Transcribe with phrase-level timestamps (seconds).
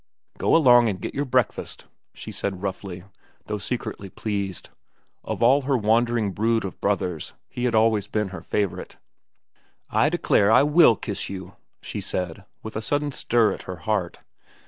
[0.39, 3.03] "Go along an' get your breakfast," she said roughly,
[3.45, 4.69] though secretly pleased.
[5.23, 8.97] Of all her wandering brood of brothers he had always been her favorite.
[9.91, 14.21] "I declare I will kiss you," she said, with a sudden stir at her heart.